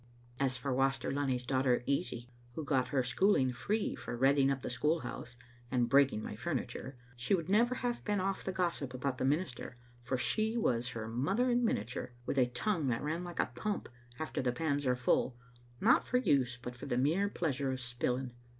As 0.39 0.57
for 0.57 0.73
Waster 0.73 1.11
Lunny's 1.11 1.45
daughter 1.45 1.83
Easie, 1.85 2.27
who 2.55 2.65
got 2.65 2.87
her 2.87 3.03
schooling 3.03 3.53
free 3.53 3.93
for 3.93 4.17
redding 4.17 4.49
up 4.51 4.63
the 4.63 4.69
school 4.71 5.01
house 5.01 5.37
and 5.69 5.87
breaking 5.87 6.23
my 6.23 6.35
furniture, 6.35 6.97
she 7.15 7.35
would 7.35 7.49
never 7.49 7.75
have 7.75 8.03
been 8.03 8.19
off 8.19 8.43
the 8.43 8.51
gossip 8.51 8.95
about 8.95 9.19
the 9.19 9.25
minister, 9.25 9.77
for 10.01 10.17
she 10.17 10.57
was 10.57 10.89
her 10.89 11.07
mother 11.07 11.51
in 11.51 11.63
miniature, 11.63 12.13
with 12.25 12.39
a 12.39 12.47
tongue 12.47 12.87
that 12.87 13.03
ran 13.03 13.23
like 13.23 13.39
a 13.39 13.51
pump 13.53 13.89
after 14.17 14.41
the 14.41 14.51
pans 14.51 14.87
are 14.87 14.95
full, 14.95 15.37
not 15.79 16.03
for 16.03 16.17
use 16.17 16.57
but 16.59 16.75
for 16.75 16.87
the 16.87 16.97
mere 16.97 17.29
pleasure 17.29 17.71
of 17.71 17.79
spilling. 17.79 18.33